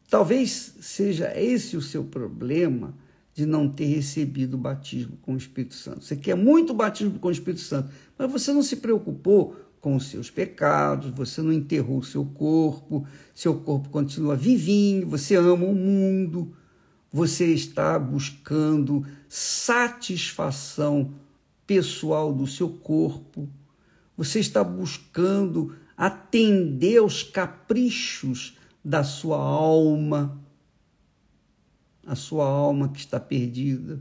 talvez 0.10 0.76
seja 0.80 1.32
esse 1.40 1.78
o 1.78 1.82
seu 1.82 2.04
problema 2.04 2.94
de 3.34 3.46
não 3.46 3.70
ter 3.70 3.86
recebido 3.86 4.56
o 4.56 4.58
batismo 4.58 5.16
com 5.22 5.36
o 5.36 5.38
Espírito 5.38 5.76
Santo. 5.76 6.04
Você 6.04 6.16
quer 6.16 6.36
muito 6.36 6.74
batismo 6.74 7.20
com 7.20 7.28
o 7.28 7.32
Espírito 7.32 7.62
Santo, 7.62 7.92
mas 8.18 8.32
você 8.32 8.52
não 8.52 8.64
se 8.64 8.78
preocupou 8.78 9.56
com 9.80 9.96
os 9.96 10.08
seus 10.08 10.32
pecados, 10.32 11.12
você 11.12 11.42
não 11.42 11.54
enterrou 11.54 12.00
o 12.00 12.04
seu 12.04 12.26
corpo, 12.26 13.08
seu 13.36 13.54
corpo 13.60 13.90
continua 13.90 14.36
vivinho, 14.36 15.08
você 15.08 15.36
ama 15.36 15.66
o 15.66 15.76
mundo, 15.76 16.52
você 17.12 17.54
está 17.54 18.00
buscando 18.00 19.06
satisfação 19.30 21.14
pessoal 21.68 22.34
do 22.34 22.48
seu 22.48 22.70
corpo, 22.70 23.48
você 24.18 24.40
está 24.40 24.64
buscando 24.64 25.76
atender 25.96 26.98
aos 26.98 27.22
caprichos 27.22 28.57
da 28.88 29.04
sua 29.04 29.38
alma, 29.38 30.42
a 32.06 32.16
sua 32.16 32.48
alma 32.48 32.88
que 32.88 33.00
está 33.00 33.20
perdida. 33.20 34.00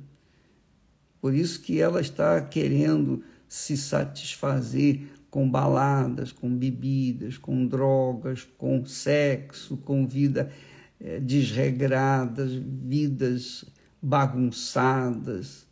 Por 1.20 1.34
isso 1.34 1.60
que 1.60 1.80
ela 1.80 2.00
está 2.00 2.40
querendo 2.40 3.24
se 3.48 3.76
satisfazer 3.76 5.08
com 5.28 5.50
baladas, 5.50 6.30
com 6.30 6.56
bebidas, 6.56 7.36
com 7.36 7.66
drogas, 7.66 8.44
com 8.56 8.86
sexo, 8.86 9.76
com 9.78 10.06
vida 10.06 10.52
é, 11.00 11.18
desregradas, 11.18 12.52
vidas 12.52 13.64
bagunçadas. 14.00 15.66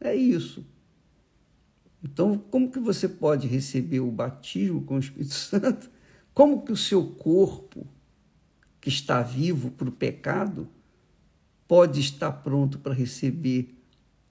É 0.00 0.16
isso. 0.16 0.66
Então, 2.02 2.36
como 2.50 2.72
que 2.72 2.80
você 2.80 3.08
pode 3.08 3.46
receber 3.46 4.00
o 4.00 4.10
batismo 4.10 4.82
com 4.82 4.96
o 4.96 4.98
Espírito 4.98 5.30
Santo? 5.32 5.88
Como 6.34 6.64
que 6.64 6.72
o 6.72 6.76
seu 6.76 7.06
corpo, 7.06 7.86
que 8.82 8.88
está 8.88 9.22
vivo 9.22 9.70
para 9.70 9.88
o 9.88 9.92
pecado, 9.92 10.68
pode 11.68 12.00
estar 12.00 12.32
pronto 12.32 12.80
para 12.80 12.92
receber 12.92 13.72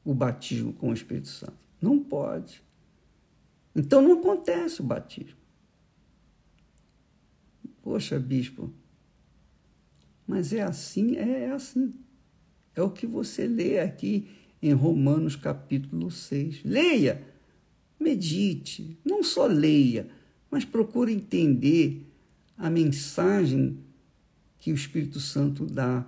o 0.04 0.14
batismo 0.14 0.74
com 0.74 0.90
o 0.90 0.94
Espírito 0.94 1.30
Santo? 1.30 1.58
Não 1.82 1.98
pode. 1.98 2.62
Então 3.74 4.02
não 4.02 4.20
acontece 4.20 4.82
o 4.82 4.84
batismo. 4.84 5.40
Poxa, 7.82 8.20
bispo, 8.20 8.72
mas 10.28 10.52
é 10.52 10.62
assim, 10.62 11.16
é, 11.16 11.46
é 11.46 11.52
assim. 11.52 11.94
É 12.76 12.82
o 12.82 12.92
que 12.92 13.08
você 13.08 13.48
lê 13.48 13.80
aqui 13.80 14.28
em 14.62 14.74
Romanos 14.74 15.38
capítulo 15.38 16.12
6. 16.12 16.64
Leia, 16.66 17.26
medite, 17.98 18.98
não 19.04 19.24
só 19.24 19.46
leia, 19.46 20.10
mas 20.52 20.66
procure 20.66 21.14
entender 21.14 22.06
a 22.58 22.70
mensagem 22.70 23.80
que 24.62 24.72
o 24.72 24.76
Espírito 24.76 25.20
Santo 25.20 25.66
dá 25.66 26.06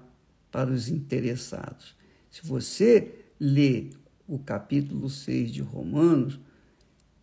para 0.52 0.70
os 0.70 0.88
interessados. 0.88 1.96
Se 2.30 2.46
você 2.46 3.16
lê 3.39 3.89
o 4.28 4.38
capítulo 4.38 5.10
6 5.10 5.52
de 5.52 5.62
Romanos 5.62 6.39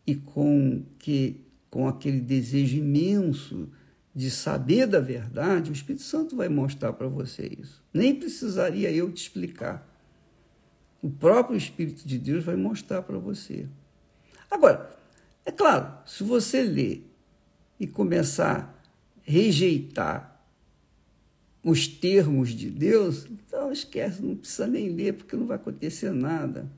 e 0.04 0.16
com 0.16 0.84
que 0.98 1.40
com 1.70 1.86
aquele 1.86 2.20
desejo 2.20 2.76
imenso 2.78 3.68
de 4.12 4.28
saber 4.28 4.88
da 4.88 4.98
verdade, 4.98 5.70
o 5.70 5.72
Espírito 5.72 6.02
Santo 6.02 6.34
vai 6.34 6.48
mostrar 6.48 6.92
para 6.94 7.06
você 7.06 7.56
isso. 7.60 7.80
Nem 7.94 8.12
precisaria 8.12 8.90
eu 8.90 9.10
te 9.12 9.22
explicar. 9.22 9.88
O 11.00 11.08
próprio 11.08 11.56
Espírito 11.56 12.06
de 12.06 12.18
Deus 12.18 12.44
vai 12.44 12.56
mostrar 12.56 13.02
para 13.02 13.18
você. 13.18 13.68
Agora, 14.50 14.98
é 15.44 15.52
claro, 15.52 15.96
se 16.04 16.24
você 16.24 16.64
ler 16.64 17.08
e 17.78 17.86
começar 17.86 18.58
a 18.58 18.80
rejeitar 19.22 20.29
os 21.62 21.86
termos 21.86 22.50
de 22.50 22.70
Deus, 22.70 23.26
então 23.26 23.70
esquece, 23.70 24.22
não 24.22 24.34
precisa 24.34 24.66
nem 24.66 24.88
ler, 24.88 25.14
porque 25.14 25.36
não 25.36 25.46
vai 25.46 25.56
acontecer 25.56 26.10
nada. 26.10 26.70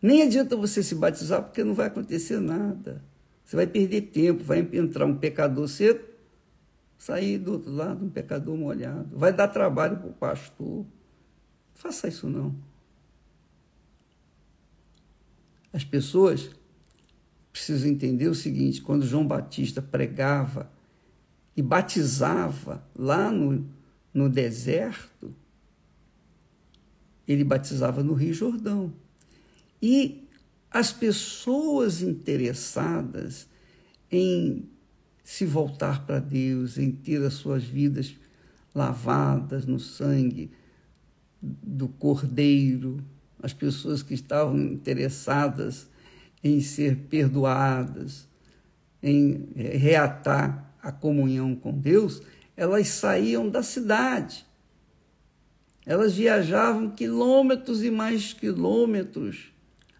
Nem 0.00 0.22
adianta 0.22 0.56
você 0.56 0.82
se 0.82 0.94
batizar, 0.94 1.42
porque 1.42 1.64
não 1.64 1.74
vai 1.74 1.86
acontecer 1.86 2.38
nada. 2.40 3.02
Você 3.44 3.56
vai 3.56 3.66
perder 3.66 4.02
tempo, 4.02 4.44
vai 4.44 4.60
entrar 4.72 5.06
um 5.06 5.16
pecador 5.16 5.68
cedo, 5.68 6.00
sair 6.96 7.38
do 7.38 7.52
outro 7.52 7.72
lado 7.72 8.04
um 8.04 8.10
pecador 8.10 8.56
molhado. 8.56 9.16
Vai 9.16 9.32
dar 9.32 9.48
trabalho 9.48 9.96
para 9.96 10.08
o 10.08 10.12
pastor. 10.12 10.86
Faça 11.74 12.08
isso 12.08 12.28
não. 12.28 12.54
As 15.72 15.84
pessoas 15.84 16.50
precisam 17.52 17.90
entender 17.90 18.28
o 18.28 18.34
seguinte: 18.34 18.82
quando 18.82 19.06
João 19.06 19.26
Batista 19.26 19.80
pregava 19.80 20.70
e 21.56 21.62
batizava 21.62 22.82
lá 22.96 23.30
no, 23.30 23.66
no 24.12 24.28
deserto, 24.28 25.34
ele 27.26 27.44
batizava 27.44 28.02
no 28.02 28.12
Rio 28.12 28.34
Jordão. 28.34 28.92
E 29.80 30.28
as 30.70 30.92
pessoas 30.92 32.02
interessadas 32.02 33.48
em 34.10 34.68
se 35.22 35.46
voltar 35.46 36.04
para 36.04 36.18
Deus, 36.18 36.76
em 36.76 36.90
ter 36.90 37.22
as 37.24 37.34
suas 37.34 37.62
vidas 37.62 38.14
lavadas 38.74 39.64
no 39.64 39.78
sangue 39.78 40.50
do 41.40 41.88
Cordeiro, 41.88 42.98
as 43.42 43.52
pessoas 43.52 44.02
que 44.02 44.14
estavam 44.14 44.58
interessadas 44.58 45.88
em 46.42 46.60
ser 46.60 46.96
perdoadas, 47.08 48.28
em 49.02 49.48
reatar 49.54 50.74
a 50.82 50.92
comunhão 50.92 51.54
com 51.54 51.72
Deus, 51.78 52.22
elas 52.60 52.88
saíam 52.88 53.48
da 53.48 53.62
cidade. 53.62 54.46
Elas 55.86 56.14
viajavam 56.14 56.90
quilômetros 56.90 57.82
e 57.82 57.90
mais 57.90 58.32
quilômetros 58.32 59.52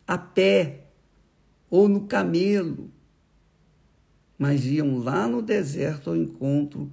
a 0.07 0.19
pé 0.19 0.85
ou 1.71 1.89
no 1.89 2.07
camelo 2.07 2.91
mas 4.41 4.65
iam 4.65 4.97
lá 4.97 5.29
no 5.29 5.43
deserto 5.43 6.09
ao 6.09 6.17
encontro 6.17 6.91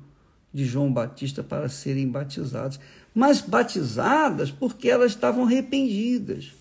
de 0.54 0.66
João 0.66 0.92
Batista 0.92 1.42
para 1.42 1.70
serem 1.70 2.06
batizadas. 2.06 2.78
Mas 3.16 3.40
batizadas 3.40 4.52
porque 4.52 4.90
elas 4.90 5.14
estavam 5.14 5.46
arrependidas. 5.46 6.52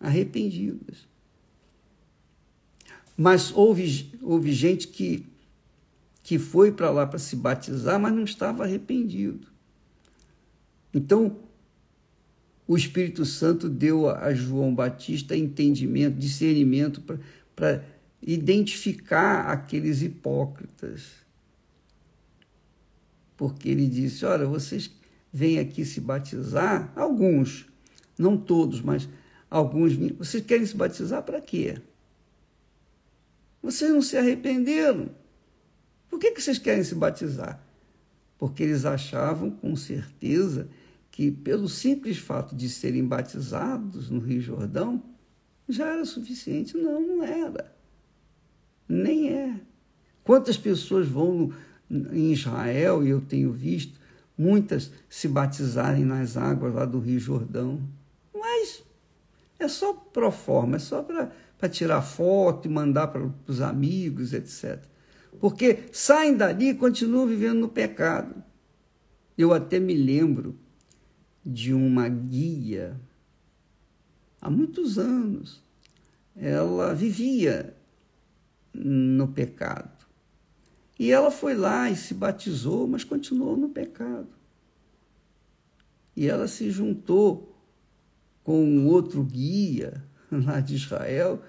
Arrependidas. 0.00 1.06
Mas 3.14 3.52
houve, 3.54 4.10
houve 4.22 4.50
gente 4.50 4.88
que 4.88 5.26
que 6.24 6.38
foi 6.38 6.72
para 6.72 6.90
lá 6.90 7.06
para 7.06 7.18
se 7.18 7.36
batizar, 7.36 8.00
mas 8.00 8.14
não 8.14 8.24
estava 8.24 8.64
arrependido. 8.64 9.46
Então, 10.92 11.36
o 12.66 12.74
Espírito 12.74 13.26
Santo 13.26 13.68
deu 13.68 14.08
a 14.08 14.32
João 14.32 14.74
Batista 14.74 15.36
entendimento, 15.36 16.16
discernimento 16.16 17.02
para 17.54 17.84
identificar 18.22 19.50
aqueles 19.50 20.00
hipócritas. 20.00 21.02
Porque 23.36 23.68
ele 23.68 23.86
disse: 23.86 24.24
Olha, 24.24 24.46
vocês 24.46 24.90
vêm 25.30 25.58
aqui 25.58 25.84
se 25.84 26.00
batizar, 26.00 26.90
alguns, 26.96 27.66
não 28.16 28.38
todos, 28.38 28.80
mas 28.80 29.06
alguns, 29.50 29.94
vocês 30.16 30.42
querem 30.42 30.64
se 30.64 30.74
batizar 30.74 31.22
para 31.22 31.38
quê? 31.42 31.82
Vocês 33.62 33.90
não 33.90 34.00
se 34.00 34.16
arrependeram. 34.16 35.10
Por 36.14 36.20
que, 36.20 36.30
que 36.30 36.40
vocês 36.40 36.58
querem 36.58 36.84
se 36.84 36.94
batizar? 36.94 37.60
Porque 38.38 38.62
eles 38.62 38.84
achavam 38.84 39.50
com 39.50 39.74
certeza 39.74 40.68
que, 41.10 41.28
pelo 41.28 41.68
simples 41.68 42.18
fato 42.18 42.54
de 42.54 42.68
serem 42.68 43.04
batizados 43.04 44.10
no 44.10 44.20
Rio 44.20 44.40
Jordão, 44.40 45.02
já 45.68 45.92
era 45.92 46.04
suficiente. 46.04 46.76
Não, 46.76 47.00
não 47.00 47.24
era. 47.24 47.74
Nem 48.88 49.28
é. 49.28 49.60
Quantas 50.22 50.56
pessoas 50.56 51.08
vão 51.08 51.52
em 51.90 52.32
Israel, 52.32 53.04
e 53.04 53.10
eu 53.10 53.20
tenho 53.20 53.52
visto 53.52 53.98
muitas 54.38 54.92
se 55.08 55.26
batizarem 55.26 56.04
nas 56.04 56.36
águas 56.36 56.72
lá 56.72 56.84
do 56.84 57.00
Rio 57.00 57.18
Jordão, 57.18 57.82
mas 58.32 58.84
é 59.58 59.66
só 59.66 59.92
pro 59.92 60.30
forma, 60.30 60.76
é 60.76 60.78
só 60.78 61.02
para 61.02 61.68
tirar 61.68 62.02
foto 62.02 62.68
e 62.68 62.70
mandar 62.70 63.08
para 63.08 63.28
os 63.48 63.60
amigos, 63.60 64.32
etc. 64.32 64.93
Porque 65.40 65.84
saem 65.92 66.36
dali 66.36 66.70
e 66.70 66.74
continuam 66.74 67.26
vivendo 67.26 67.60
no 67.60 67.68
pecado. 67.68 68.42
Eu 69.36 69.52
até 69.52 69.78
me 69.78 69.94
lembro 69.94 70.58
de 71.44 71.74
uma 71.74 72.08
guia 72.08 72.98
há 74.40 74.48
muitos 74.48 74.98
anos. 74.98 75.62
Ela 76.36 76.94
vivia 76.94 77.76
no 78.72 79.28
pecado. 79.28 80.04
E 80.98 81.10
ela 81.10 81.30
foi 81.30 81.54
lá 81.54 81.90
e 81.90 81.96
se 81.96 82.14
batizou, 82.14 82.86
mas 82.86 83.04
continuou 83.04 83.56
no 83.56 83.68
pecado. 83.68 84.28
E 86.16 86.28
ela 86.28 86.46
se 86.46 86.70
juntou 86.70 87.56
com 88.44 88.64
um 88.64 88.86
outro 88.86 89.24
guia 89.24 90.04
lá 90.30 90.60
de 90.60 90.76
Israel 90.76 91.42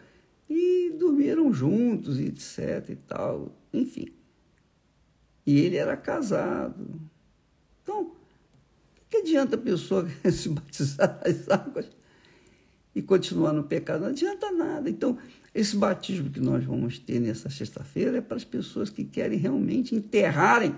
dormiram 1.06 1.54
juntos, 1.54 2.20
etc 2.20 2.90
e 2.90 2.96
tal, 2.96 3.56
enfim. 3.72 4.08
E 5.46 5.60
ele 5.60 5.78
era 5.78 5.96
casado. 5.96 7.00
Então, 7.84 8.12
que 9.10 9.18
adianta 9.18 9.56
a 9.56 9.60
pessoa 9.60 10.08
se 10.32 10.50
batizar 10.50 11.22
nas 11.24 11.50
águas 11.50 11.90
e 12.96 13.02
continuar 13.02 13.54
no 13.54 13.64
pecado? 13.64 14.02
Não 14.02 14.10
adianta 14.10 14.52
nada. 14.52 14.90
Então, 14.90 15.18
esse 15.54 15.76
batismo 15.76 16.30
que 16.30 16.40
nós 16.40 16.64
vamos 16.64 16.98
ter 16.98 17.20
nessa 17.20 17.50
sexta-feira 17.50 18.18
é 18.18 18.22
para 18.22 18.38
as 18.38 18.44
pessoas 18.44 18.90
que 18.90 19.04
querem 19.04 19.38
realmente 19.38 19.94
enterrarem, 19.94 20.76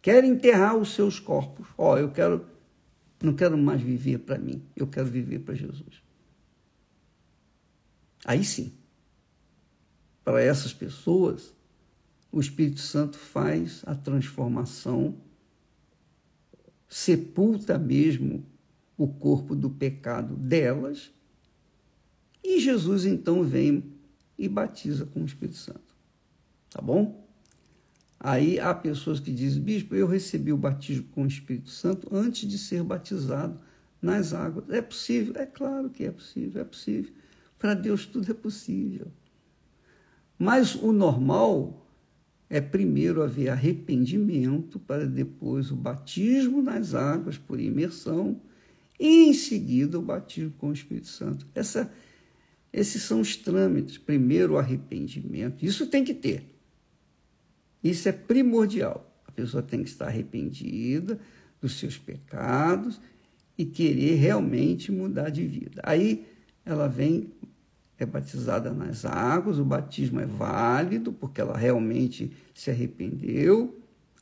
querem 0.00 0.30
enterrar 0.30 0.76
os 0.76 0.94
seus 0.94 1.18
corpos. 1.18 1.66
Ó, 1.76 1.94
oh, 1.94 1.98
eu 1.98 2.10
quero, 2.12 2.46
não 3.20 3.34
quero 3.34 3.58
mais 3.58 3.80
viver 3.80 4.18
para 4.18 4.38
mim, 4.38 4.62
eu 4.76 4.86
quero 4.86 5.06
viver 5.06 5.40
para 5.40 5.54
Jesus. 5.54 6.02
Aí 8.24 8.44
sim, 8.44 8.72
para 10.26 10.42
essas 10.42 10.72
pessoas, 10.72 11.54
o 12.32 12.40
Espírito 12.40 12.80
Santo 12.80 13.16
faz 13.16 13.84
a 13.86 13.94
transformação 13.94 15.18
sepulta 16.88 17.78
mesmo 17.78 18.44
o 18.98 19.06
corpo 19.06 19.54
do 19.54 19.70
pecado 19.70 20.34
delas, 20.34 21.12
e 22.42 22.58
Jesus 22.58 23.04
então 23.04 23.44
vem 23.44 23.84
e 24.36 24.48
batiza 24.48 25.06
com 25.06 25.22
o 25.22 25.26
Espírito 25.26 25.58
Santo. 25.58 25.94
Tá 26.70 26.82
bom? 26.82 27.24
Aí 28.18 28.58
há 28.58 28.74
pessoas 28.74 29.20
que 29.20 29.32
dizem, 29.32 29.62
bispo, 29.62 29.94
eu 29.94 30.08
recebi 30.08 30.52
o 30.52 30.56
batismo 30.56 31.04
com 31.12 31.22
o 31.22 31.28
Espírito 31.28 31.70
Santo 31.70 32.08
antes 32.10 32.50
de 32.50 32.58
ser 32.58 32.82
batizado 32.82 33.60
nas 34.02 34.34
águas. 34.34 34.68
É 34.70 34.82
possível? 34.82 35.34
É 35.36 35.46
claro 35.46 35.88
que 35.88 36.02
é 36.02 36.10
possível, 36.10 36.62
é 36.62 36.64
possível. 36.64 37.12
Para 37.56 37.74
Deus 37.74 38.06
tudo 38.06 38.28
é 38.28 38.34
possível. 38.34 39.06
Mas 40.38 40.74
o 40.74 40.92
normal 40.92 41.86
é 42.48 42.60
primeiro 42.60 43.22
haver 43.22 43.48
arrependimento, 43.48 44.78
para 44.78 45.06
depois 45.06 45.70
o 45.70 45.76
batismo 45.76 46.62
nas 46.62 46.94
águas 46.94 47.36
por 47.36 47.60
imersão 47.60 48.40
e 48.98 49.28
em 49.28 49.32
seguida 49.32 49.98
o 49.98 50.02
batismo 50.02 50.52
com 50.58 50.68
o 50.68 50.72
Espírito 50.72 51.08
Santo. 51.08 51.46
Essa, 51.54 51.92
esses 52.72 53.02
são 53.02 53.20
os 53.20 53.36
trâmites. 53.36 53.98
Primeiro 53.98 54.54
o 54.54 54.58
arrependimento, 54.58 55.64
isso 55.64 55.86
tem 55.86 56.04
que 56.04 56.14
ter. 56.14 56.44
Isso 57.82 58.08
é 58.08 58.12
primordial. 58.12 59.12
A 59.26 59.32
pessoa 59.32 59.62
tem 59.62 59.82
que 59.82 59.88
estar 59.88 60.06
arrependida 60.06 61.18
dos 61.60 61.78
seus 61.78 61.98
pecados 61.98 63.00
e 63.58 63.64
querer 63.64 64.16
realmente 64.16 64.92
mudar 64.92 65.30
de 65.30 65.46
vida. 65.46 65.80
Aí 65.84 66.26
ela 66.64 66.88
vem 66.88 67.32
é 67.98 68.04
batizada 68.04 68.72
nas 68.72 69.04
águas, 69.04 69.58
o 69.58 69.64
batismo 69.64 70.20
é 70.20 70.26
válido, 70.26 71.12
porque 71.12 71.40
ela 71.40 71.56
realmente 71.56 72.30
se 72.54 72.70
arrependeu, 72.70 73.78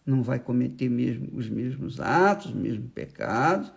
não 0.06 0.22
vai 0.22 0.38
cometer 0.38 0.88
mesmo 0.88 1.28
os 1.32 1.48
mesmos 1.48 1.98
atos, 2.00 2.46
os 2.46 2.54
mesmos 2.54 2.90
pecados. 2.94 3.72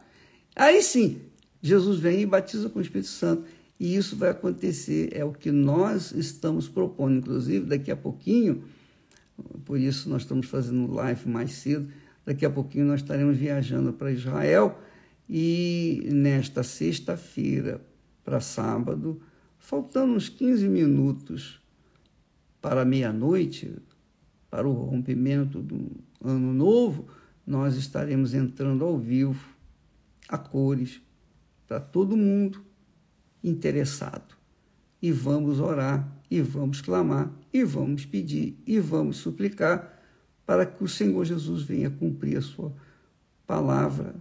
Aí 0.56 0.82
sim, 0.84 1.22
Jesus 1.62 2.00
vem 2.00 2.22
e 2.22 2.26
batiza 2.26 2.70
com 2.70 2.80
o 2.80 2.82
Espírito 2.82 3.10
Santo. 3.10 3.46
E 3.80 3.96
isso 3.96 4.16
vai 4.16 4.30
acontecer, 4.30 5.10
é 5.14 5.24
o 5.24 5.32
que 5.32 5.52
nós 5.52 6.12
estamos 6.12 6.68
propondo, 6.68 7.18
inclusive 7.18 7.66
daqui 7.66 7.92
a 7.92 7.96
pouquinho, 7.96 8.64
por 9.66 9.80
isso 9.80 10.10
nós 10.10 10.24
estamos 10.24 10.48
fazendo 10.48 10.92
live 10.92 11.30
mais 11.30 11.54
cedo, 11.54 11.88
daqui 12.26 12.44
a 12.44 12.50
pouquinho 12.50 12.86
nós 12.86 13.02
estaremos 13.02 13.38
viajando 13.38 13.94
para 13.94 14.12
Israel 14.12 14.80
e 15.30 16.10
nesta 16.12 16.64
sexta-feira 16.64 17.80
para 18.24 18.40
sábado, 18.40 19.22
Faltando 19.68 20.14
uns 20.14 20.30
15 20.30 20.66
minutos 20.70 21.62
para 22.62 22.86
meia-noite, 22.86 23.76
para 24.50 24.66
o 24.66 24.72
rompimento 24.72 25.62
do 25.62 25.92
ano 26.24 26.54
novo, 26.54 27.10
nós 27.46 27.76
estaremos 27.76 28.34
entrando 28.34 28.86
ao 28.86 28.98
vivo, 28.98 29.46
a 30.30 30.38
cores, 30.38 31.02
para 31.68 31.82
todo 31.82 32.16
mundo 32.16 32.64
interessado. 33.44 34.38
E 35.02 35.12
vamos 35.12 35.60
orar, 35.60 36.18
e 36.32 36.42
vamos 36.42 36.80
clamar, 36.80 37.30
e 37.52 37.66
vamos 37.66 38.06
pedir, 38.06 38.58
e 38.66 38.80
vamos 38.80 39.18
suplicar 39.18 40.02
para 40.46 40.66
que 40.66 40.82
o 40.82 40.88
Senhor 40.88 41.26
Jesus 41.26 41.64
venha 41.64 41.90
cumprir 41.90 42.38
a 42.38 42.42
sua 42.42 42.74
palavra 43.46 44.16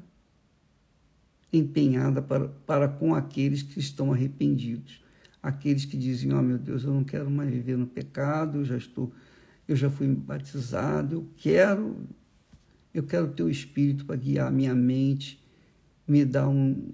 empenhada 1.52 2.20
para, 2.20 2.48
para 2.48 2.88
com 2.88 3.14
aqueles 3.14 3.62
que 3.62 3.78
estão 3.78 4.12
arrependidos 4.12 5.05
aqueles 5.46 5.84
que 5.84 5.96
dizem: 5.96 6.32
"Oh, 6.32 6.42
meu 6.42 6.58
Deus, 6.58 6.84
eu 6.84 6.92
não 6.92 7.04
quero 7.04 7.30
mais 7.30 7.50
viver 7.50 7.76
no 7.76 7.86
pecado, 7.86 8.58
eu 8.58 8.64
já 8.64 8.76
estou, 8.76 9.12
eu 9.68 9.76
já 9.76 9.88
fui 9.88 10.06
batizado, 10.08 11.16
eu 11.16 11.28
quero 11.36 11.96
eu 12.96 13.02
quero 13.02 13.26
o 13.26 13.32
teu 13.32 13.50
espírito 13.50 14.06
para 14.06 14.16
guiar 14.16 14.48
a 14.48 14.50
minha 14.50 14.74
mente, 14.74 15.38
me 16.08 16.24
dar 16.24 16.48
um, 16.48 16.88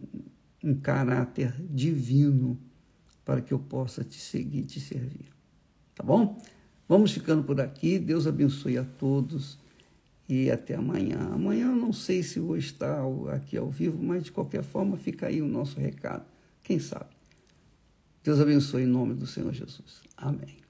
um 0.62 0.74
caráter 0.74 1.54
divino 1.70 2.58
para 3.24 3.40
que 3.40 3.54
eu 3.54 3.58
possa 3.60 4.02
te 4.02 4.18
seguir, 4.18 4.64
te 4.64 4.80
servir. 4.80 5.28
Tá 5.94 6.02
bom? 6.02 6.42
Vamos 6.88 7.12
ficando 7.12 7.44
por 7.44 7.60
aqui. 7.60 8.00
Deus 8.00 8.26
abençoe 8.26 8.78
a 8.78 8.84
todos 8.84 9.60
e 10.28 10.50
até 10.50 10.74
amanhã. 10.74 11.20
Amanhã 11.32 11.66
eu 11.66 11.76
não 11.76 11.92
sei 11.92 12.24
se 12.24 12.40
vou 12.40 12.56
estar 12.56 13.04
aqui 13.32 13.56
ao 13.56 13.70
vivo, 13.70 14.02
mas 14.02 14.24
de 14.24 14.32
qualquer 14.32 14.64
forma 14.64 14.96
fica 14.96 15.28
aí 15.28 15.40
o 15.40 15.46
nosso 15.46 15.78
recado. 15.78 16.24
Quem 16.64 16.80
sabe? 16.80 17.12
Deus 18.22 18.40
abençoe 18.40 18.82
em 18.82 18.87
nome 18.87 19.14
do 19.14 19.26
Senhor 19.26 19.52
Jesus. 19.52 20.02
Amém. 20.16 20.62